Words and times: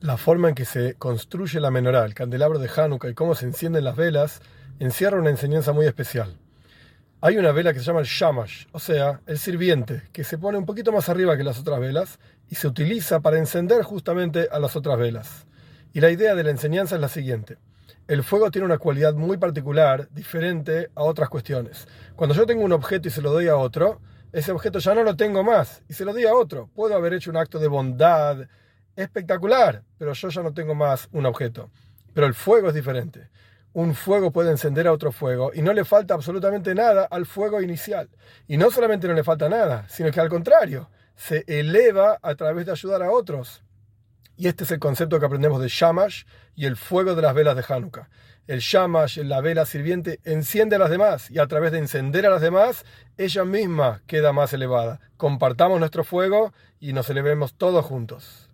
La 0.00 0.16
forma 0.16 0.48
en 0.48 0.54
que 0.54 0.64
se 0.64 0.94
construye 0.94 1.60
la 1.60 1.70
menorá, 1.70 2.06
el 2.06 2.14
candelabro 2.14 2.58
de 2.58 2.70
Hanukkah 2.74 3.10
y 3.10 3.14
cómo 3.14 3.34
se 3.34 3.44
encienden 3.44 3.84
las 3.84 3.96
velas, 3.96 4.40
encierra 4.78 5.18
una 5.18 5.28
enseñanza 5.28 5.74
muy 5.74 5.84
especial. 5.84 6.38
Hay 7.20 7.36
una 7.36 7.52
vela 7.52 7.74
que 7.74 7.80
se 7.80 7.84
llama 7.84 8.00
el 8.00 8.06
shamash, 8.06 8.64
o 8.72 8.78
sea, 8.78 9.20
el 9.26 9.38
sirviente, 9.38 10.04
que 10.10 10.24
se 10.24 10.38
pone 10.38 10.56
un 10.56 10.64
poquito 10.64 10.90
más 10.90 11.10
arriba 11.10 11.36
que 11.36 11.44
las 11.44 11.58
otras 11.58 11.80
velas 11.80 12.18
y 12.48 12.54
se 12.54 12.66
utiliza 12.66 13.20
para 13.20 13.36
encender 13.36 13.82
justamente 13.82 14.48
a 14.50 14.58
las 14.58 14.74
otras 14.74 14.98
velas. 14.98 15.44
Y 15.92 16.00
la 16.00 16.10
idea 16.10 16.34
de 16.34 16.44
la 16.44 16.50
enseñanza 16.50 16.94
es 16.94 17.02
la 17.02 17.08
siguiente. 17.08 17.58
El 18.08 18.24
fuego 18.24 18.50
tiene 18.50 18.64
una 18.64 18.78
cualidad 18.78 19.12
muy 19.12 19.36
particular, 19.36 20.08
diferente 20.12 20.88
a 20.94 21.02
otras 21.02 21.28
cuestiones. 21.28 21.86
Cuando 22.16 22.34
yo 22.34 22.46
tengo 22.46 22.64
un 22.64 22.72
objeto 22.72 23.08
y 23.08 23.10
se 23.10 23.20
lo 23.20 23.32
doy 23.32 23.48
a 23.48 23.56
otro, 23.58 24.00
ese 24.32 24.50
objeto 24.50 24.78
ya 24.78 24.94
no 24.94 25.02
lo 25.02 25.14
tengo 25.14 25.44
más 25.44 25.82
y 25.90 25.92
se 25.92 26.06
lo 26.06 26.14
doy 26.14 26.24
a 26.24 26.32
otro. 26.32 26.70
Puedo 26.74 26.94
haber 26.94 27.12
hecho 27.12 27.30
un 27.30 27.36
acto 27.36 27.58
de 27.58 27.68
bondad, 27.68 28.48
espectacular, 29.00 29.82
pero 29.98 30.12
yo 30.12 30.28
ya 30.28 30.42
no 30.42 30.52
tengo 30.52 30.74
más 30.74 31.08
un 31.12 31.26
objeto. 31.26 31.70
Pero 32.14 32.26
el 32.26 32.34
fuego 32.34 32.68
es 32.68 32.74
diferente. 32.74 33.28
Un 33.72 33.94
fuego 33.94 34.32
puede 34.32 34.50
encender 34.50 34.88
a 34.88 34.92
otro 34.92 35.12
fuego 35.12 35.52
y 35.54 35.62
no 35.62 35.72
le 35.72 35.84
falta 35.84 36.14
absolutamente 36.14 36.74
nada 36.74 37.04
al 37.04 37.24
fuego 37.24 37.62
inicial. 37.62 38.08
Y 38.48 38.56
no 38.56 38.70
solamente 38.70 39.06
no 39.06 39.14
le 39.14 39.22
falta 39.22 39.48
nada, 39.48 39.86
sino 39.88 40.10
que 40.10 40.20
al 40.20 40.28
contrario, 40.28 40.90
se 41.14 41.44
eleva 41.46 42.18
a 42.22 42.34
través 42.34 42.66
de 42.66 42.72
ayudar 42.72 43.02
a 43.02 43.10
otros. 43.10 43.62
Y 44.36 44.48
este 44.48 44.64
es 44.64 44.70
el 44.70 44.78
concepto 44.78 45.20
que 45.20 45.26
aprendemos 45.26 45.60
de 45.60 45.68
Shamash 45.68 46.24
y 46.56 46.66
el 46.66 46.76
fuego 46.76 47.14
de 47.14 47.22
las 47.22 47.34
velas 47.34 47.54
de 47.56 47.64
Hanukkah. 47.68 48.08
El 48.46 48.60
Shamash, 48.60 49.18
la 49.18 49.40
vela 49.40 49.66
sirviente, 49.66 50.18
enciende 50.24 50.76
a 50.76 50.78
las 50.80 50.90
demás 50.90 51.30
y 51.30 51.38
a 51.38 51.46
través 51.46 51.70
de 51.70 51.78
encender 51.78 52.26
a 52.26 52.30
las 52.30 52.40
demás, 52.40 52.84
ella 53.18 53.44
misma 53.44 54.02
queda 54.06 54.32
más 54.32 54.52
elevada. 54.52 54.98
Compartamos 55.16 55.78
nuestro 55.78 56.02
fuego 56.02 56.52
y 56.80 56.92
nos 56.92 57.08
elevemos 57.10 57.54
todos 57.54 57.84
juntos. 57.84 58.49